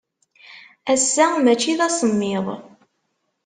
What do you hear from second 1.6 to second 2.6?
d asemmiḍ.